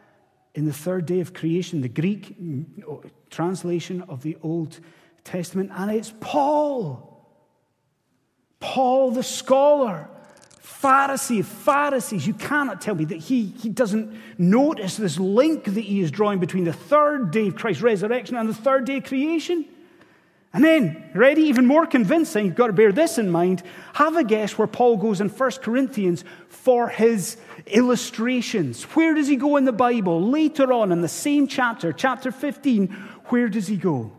[0.55, 4.79] in the third day of creation, the Greek mm, oh, translation of the Old
[5.23, 7.09] Testament, and it's Paul.
[8.59, 10.09] Paul the scholar,
[10.61, 12.25] Pharisee Pharisees.
[12.25, 16.39] You cannot tell me that he, he doesn't notice this link that he is drawing
[16.39, 19.65] between the third day of Christ's resurrection and the third day of creation.
[20.53, 23.63] And then, ready, even more convincing, you've got to bear this in mind.
[23.93, 28.83] Have a guess where Paul goes in 1 Corinthians for his illustrations.
[28.83, 30.21] Where does he go in the Bible?
[30.29, 32.89] Later on in the same chapter, chapter 15,
[33.29, 34.11] where does he go?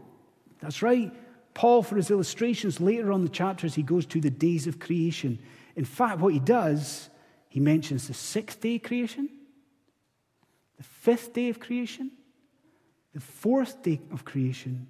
[0.60, 1.12] That's right.
[1.54, 5.38] Paul, for his illustrations, later on the chapters, he goes to the days of creation.
[5.76, 7.10] In fact, what he does,
[7.48, 9.28] he mentions the sixth day of creation,
[10.78, 12.10] the fifth day of creation,
[13.12, 14.88] the fourth day of creation,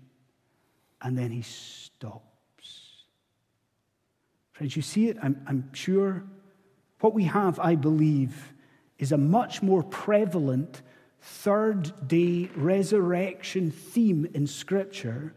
[1.04, 3.04] and then he stops.
[4.52, 5.18] Friends, you see it?
[5.22, 6.24] I'm, I'm sure.
[7.00, 8.54] What we have, I believe,
[8.98, 10.80] is a much more prevalent
[11.20, 15.34] third day resurrection theme in Scripture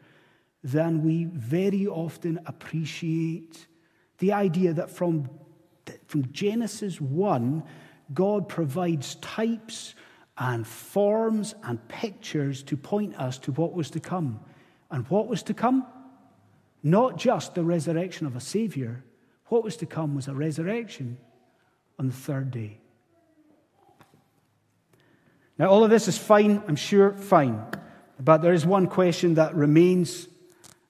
[0.64, 3.68] than we very often appreciate.
[4.20, 5.30] The idea that from,
[6.06, 7.64] from Genesis 1,
[8.14, 9.96] God provides types
[10.38, 14.40] and forms and pictures to point us to what was to come.
[14.90, 15.86] And what was to come?
[16.84, 19.04] Not just the resurrection of a Savior.
[19.48, 21.18] What was to come was a resurrection
[22.00, 22.80] on the third day.
[25.58, 27.64] Now, all of this is fine, I'm sure, fine.
[28.20, 30.28] But there is one question that remains,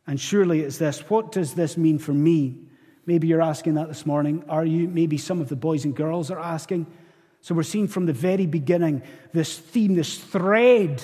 [0.06, 2.60] and surely it's this what does this mean for me?
[3.06, 4.44] Maybe you're asking that this morning.
[4.50, 4.88] Are you?
[4.90, 6.88] Maybe some of the boys and girls are asking.
[7.40, 11.02] So we're seeing from the very beginning this theme, this thread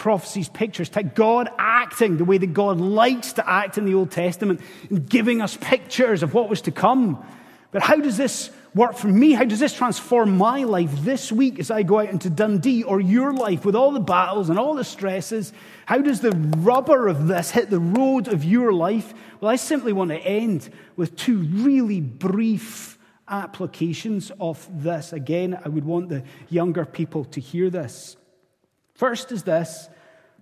[0.00, 4.60] prophecies, pictures, God acting the way that God likes to act in the Old Testament
[4.88, 7.22] and giving us pictures of what was to come.
[7.70, 9.32] But how does this work for me?
[9.32, 12.98] How does this transform my life this week as I go out into Dundee or
[12.98, 15.52] your life with all the battles and all the stresses?
[15.84, 19.12] How does the rubber of this hit the road of your life?
[19.40, 25.12] Well, I simply want to end with two really brief applications of this.
[25.12, 28.16] Again, I would want the younger people to hear this.
[28.94, 29.89] First is this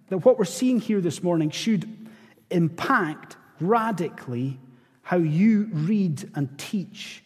[0.09, 2.09] that what we're seeing here this morning should
[2.51, 4.59] impact radically
[5.03, 7.23] how you read and teach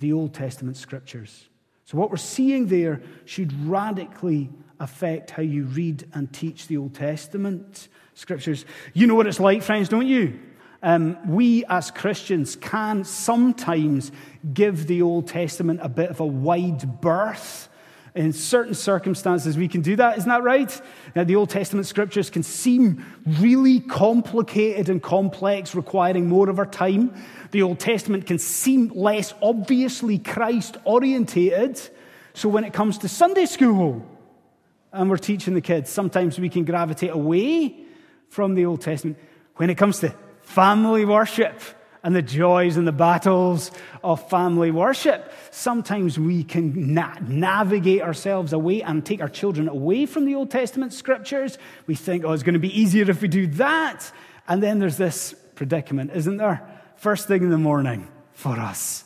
[0.00, 1.48] the Old Testament scriptures.
[1.84, 6.94] So, what we're seeing there should radically affect how you read and teach the Old
[6.94, 8.64] Testament scriptures.
[8.92, 10.38] You know what it's like, friends, don't you?
[10.82, 14.12] Um, we as Christians can sometimes
[14.52, 17.68] give the Old Testament a bit of a wide berth
[18.16, 20.16] in certain circumstances, we can do that.
[20.16, 20.80] Isn't that right?
[21.14, 26.66] Now, the Old Testament scriptures can seem really complicated and complex, requiring more of our
[26.66, 27.14] time.
[27.50, 31.80] The Old Testament can seem less obviously Christ orientated.
[32.32, 34.04] So, when it comes to Sunday school
[34.92, 37.76] and we're teaching the kids, sometimes we can gravitate away
[38.30, 39.18] from the Old Testament.
[39.56, 41.60] When it comes to family worship,
[42.06, 43.72] and the joys and the battles
[44.04, 45.32] of family worship.
[45.50, 50.48] Sometimes we can na- navigate ourselves away and take our children away from the Old
[50.48, 51.58] Testament scriptures.
[51.88, 54.08] We think, oh, it's going to be easier if we do that.
[54.46, 56.62] And then there's this predicament, isn't there?
[56.94, 59.05] First thing in the morning for us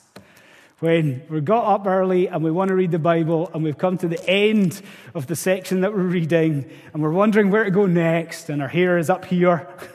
[0.81, 3.99] when we got up early and we want to read the Bible and we've come
[3.99, 4.81] to the end
[5.14, 8.69] of the section that we're reading and we're wondering where to go next and our
[8.69, 9.69] hair is up here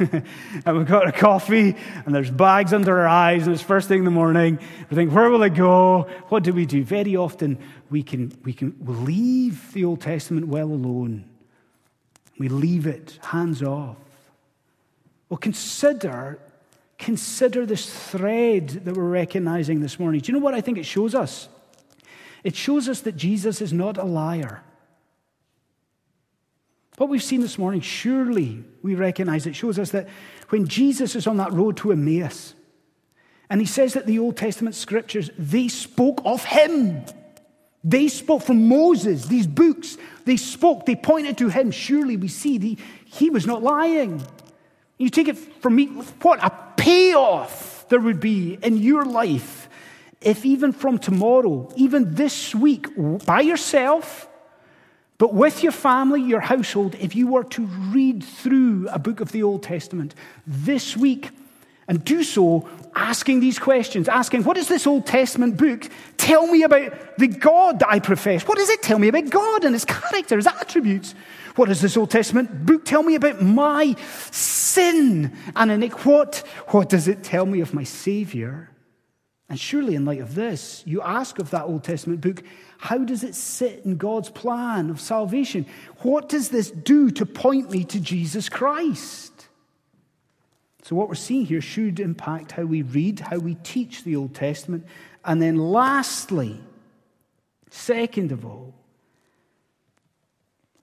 [0.66, 4.00] and we've got a coffee and there's bags under our eyes and it's first thing
[4.00, 4.60] in the morning.
[4.92, 6.04] We think, where will it go?
[6.30, 6.84] What do we do?
[6.84, 7.58] Very often
[7.90, 11.26] we can, we can leave the Old Testament well alone.
[12.38, 13.98] We leave it hands off.
[15.30, 16.40] Well, consider
[16.98, 20.22] consider this thread that we're recognizing this morning.
[20.22, 21.50] Do you know what I think it shows us?
[22.44, 24.64] It shows us that Jesus is not a liar.
[26.98, 30.08] What we've seen this morning, surely we recognize it shows us that
[30.50, 32.54] when Jesus is on that road to Emmaus,
[33.50, 37.04] and he says that the Old Testament scriptures, they spoke of him.
[37.84, 39.98] They spoke from Moses, these books.
[40.26, 41.70] They spoke, they pointed to him.
[41.70, 44.26] Surely we see the, he was not lying.
[44.98, 49.70] You take it from me, what a payoff there would be in your life
[50.22, 52.88] if even from tomorrow, even this week,
[53.26, 54.28] by yourself,
[55.18, 59.32] but with your family, your household, if you were to read through a book of
[59.32, 61.30] the Old Testament this week
[61.88, 66.64] and do so asking these questions, asking, What does this Old Testament book tell me
[66.64, 68.48] about the God that I profess?
[68.48, 71.14] What does it tell me about God and his character, his attributes?
[71.56, 73.96] What does this Old Testament book tell me about my
[74.78, 76.10] and iniquity?
[76.10, 78.70] What, what does it tell me of my Savior?
[79.48, 82.44] And surely, in light of this, you ask of that Old Testament book,
[82.80, 85.68] how does it sit in God's plan of salvation?
[86.00, 89.48] What does this do to point me to Jesus Christ?
[90.82, 94.34] So, what we're seeing here should impact how we read, how we teach the Old
[94.36, 94.86] Testament.
[95.24, 96.60] And then, lastly,
[97.70, 98.74] second of all,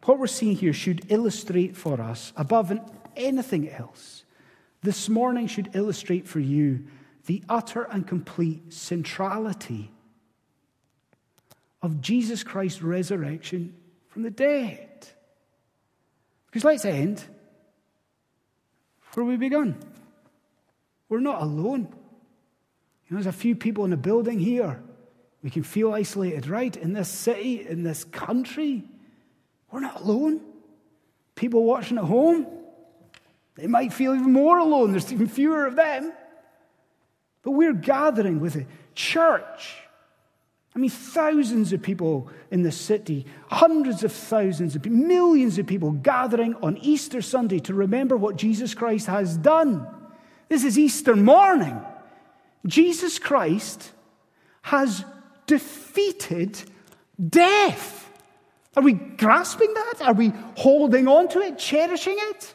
[0.05, 2.72] what we're seeing here should illustrate for us, above
[3.17, 4.25] anything else,
[4.83, 6.85] this morning should illustrate for you
[7.27, 9.91] the utter and complete centrality
[11.81, 13.75] of Jesus Christ's resurrection
[14.09, 14.89] from the dead.
[16.47, 17.25] Because let's end
[19.15, 19.77] where we begun.
[21.09, 21.89] We're not alone.
[23.09, 24.83] You know, there's a few people in a building here.
[25.43, 26.75] We can feel isolated, right?
[26.77, 28.85] In this city, in this country.
[29.71, 30.41] We're not alone.
[31.35, 32.47] People watching at home,
[33.55, 34.92] they might feel even more alone.
[34.92, 36.12] There's even fewer of them.
[37.42, 39.76] But we're gathering with a church.
[40.74, 45.66] I mean, thousands of people in the city, hundreds of thousands of people, millions of
[45.66, 49.86] people gathering on Easter Sunday to remember what Jesus Christ has done.
[50.48, 51.78] This is Easter morning.
[52.64, 53.92] Jesus Christ
[54.62, 55.05] has
[55.46, 56.62] defeated
[57.28, 58.11] death.
[58.74, 59.94] Are we grasping that?
[60.00, 62.55] Are we holding on to it, cherishing it?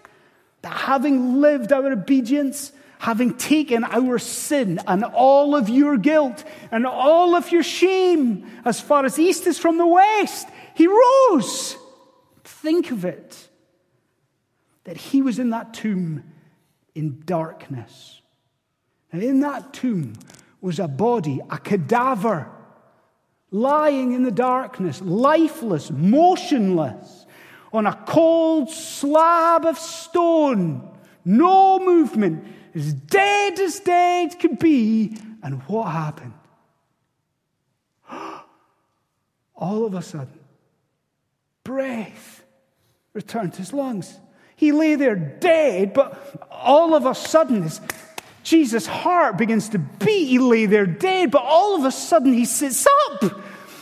[0.68, 6.86] That having lived our obedience, having taken our sin and all of your guilt and
[6.86, 11.78] all of your shame as far as east is from the west, he rose.
[12.44, 13.48] Think of it.
[14.84, 16.26] That he was in that tomb
[16.94, 18.22] in darkness.
[19.14, 20.16] And in that tomb
[20.60, 22.52] was a body, a cadaver,
[23.52, 27.26] lying in the darkness, lifeless, motionless,
[27.78, 30.90] on a cold slab of stone,
[31.24, 35.18] no movement, as dead as dead could be.
[35.44, 36.34] And what happened?
[39.56, 40.40] All of a sudden,
[41.64, 42.44] breath
[43.14, 44.20] returned to his lungs.
[44.56, 47.80] He lay there dead, but all of a sudden, his
[48.42, 50.30] Jesus' heart begins to beat.
[50.30, 53.40] He lay there dead, but all of a sudden, he sits up.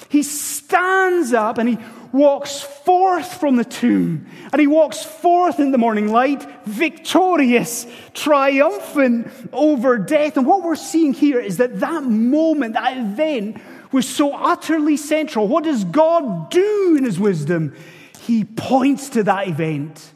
[0.10, 1.78] He stands up and he
[2.12, 9.28] walks forth from the tomb and he walks forth in the morning light, victorious, triumphant
[9.52, 10.38] over death.
[10.38, 15.48] And what we're seeing here is that that moment, that event, was so utterly central.
[15.48, 17.76] What does God do in his wisdom?
[18.22, 20.14] He points to that event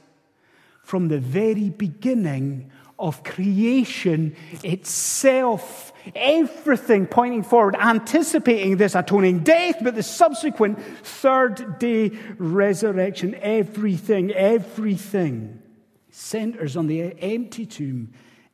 [0.83, 5.93] from the very beginning of creation itself.
[6.15, 13.35] Everything pointing forward, anticipating this atoning death, but the subsequent third day resurrection.
[13.35, 15.61] Everything, everything
[16.09, 18.13] centers on the empty tomb.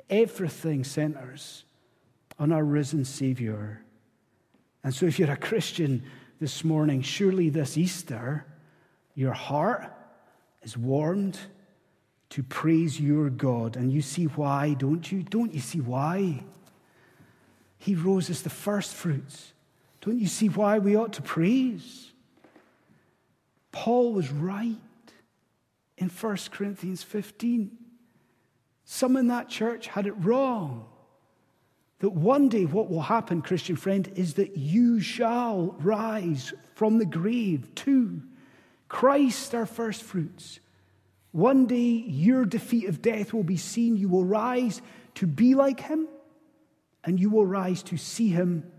[0.09, 1.65] Everything centers
[2.37, 3.83] on our risen Savior.
[4.83, 6.03] And so, if you're a Christian
[6.39, 8.45] this morning, surely this Easter,
[9.15, 9.91] your heart
[10.61, 11.39] is warmed
[12.30, 13.76] to praise your God.
[13.76, 15.23] And you see why, don't you?
[15.23, 16.43] Don't you see why?
[17.78, 19.53] He rose as the first fruits.
[20.01, 22.11] Don't you see why we ought to praise?
[23.71, 24.78] Paul was right
[25.97, 27.71] in 1 Corinthians 15.
[28.86, 30.86] Some in that church had it wrong.
[31.99, 37.05] That one day, what will happen, Christian friend, is that you shall rise from the
[37.05, 38.21] grave to
[38.88, 40.59] Christ, our first fruits.
[41.36, 43.97] One day, your defeat of death will be seen.
[43.97, 44.81] You will rise
[45.15, 46.07] to be like him,
[47.03, 48.71] and you will rise to see him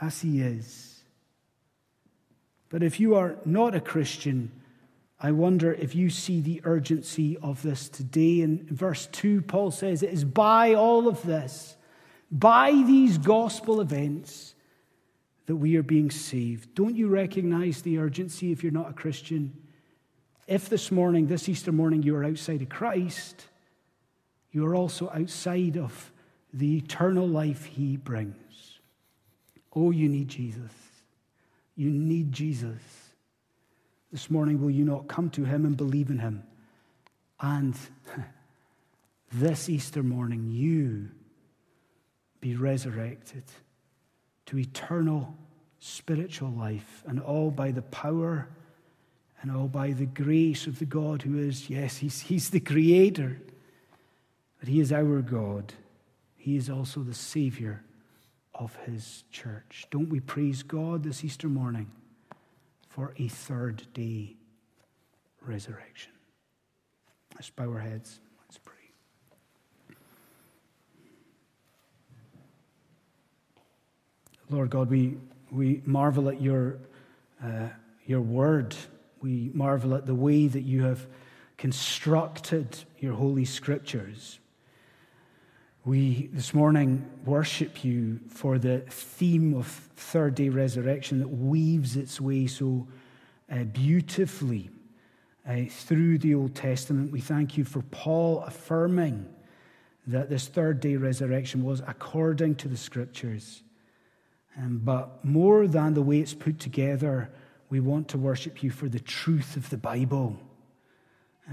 [0.00, 1.02] as he is.
[2.70, 4.50] But if you are not a Christian,
[5.20, 8.40] I wonder if you see the urgency of this today.
[8.40, 11.76] In verse 2, Paul says, It is by all of this,
[12.30, 14.54] by these gospel events,
[15.44, 16.74] that we are being saved.
[16.74, 19.59] Don't you recognize the urgency if you're not a Christian?
[20.50, 23.46] If this morning, this Easter morning, you are outside of Christ,
[24.50, 26.10] you are also outside of
[26.52, 28.80] the eternal life he brings.
[29.72, 30.72] Oh, you need Jesus.
[31.76, 32.82] You need Jesus.
[34.10, 36.42] This morning, will you not come to him and believe in him?
[37.40, 37.76] And
[39.32, 41.10] this Easter morning, you
[42.40, 43.44] be resurrected
[44.46, 45.32] to eternal
[45.78, 48.48] spiritual life, and all by the power
[49.42, 53.40] and all by the grace of the God who is, yes, he's, he's the creator,
[54.58, 55.72] but he is our God.
[56.36, 57.82] He is also the Savior
[58.54, 59.86] of his church.
[59.90, 61.90] Don't we praise God this Easter morning
[62.88, 64.36] for a third day
[65.40, 66.12] resurrection?
[67.34, 68.20] Let's bow our heads.
[68.42, 68.74] Let's pray.
[74.50, 75.16] Lord God, we,
[75.50, 76.76] we marvel at your,
[77.42, 77.68] uh,
[78.04, 78.76] your word
[79.20, 81.06] we marvel at the way that you have
[81.58, 84.38] constructed your holy scriptures.
[85.84, 92.20] We this morning worship you for the theme of third day resurrection that weaves its
[92.20, 92.86] way so
[93.50, 94.70] uh, beautifully
[95.48, 97.12] uh, through the Old Testament.
[97.12, 99.26] We thank you for Paul affirming
[100.06, 103.62] that this third day resurrection was according to the scriptures.
[104.56, 107.30] Um, but more than the way it's put together,
[107.70, 110.36] we want to worship you for the truth of the Bible,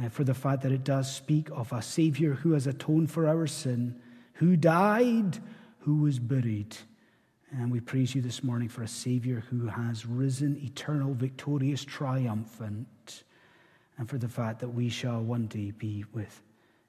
[0.03, 3.27] uh, for the fact that it does speak of a Savior who has atoned for
[3.27, 4.01] our sin,
[4.33, 5.37] who died,
[5.79, 6.75] who was buried.
[7.51, 13.23] And we praise you this morning for a Savior who has risen eternal, victorious, triumphant,
[13.97, 16.41] and for the fact that we shall one day be with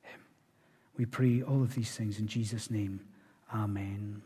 [0.03, 0.20] him.
[0.97, 3.01] We pray all of these things in Jesus' name.
[3.55, 4.22] Amen.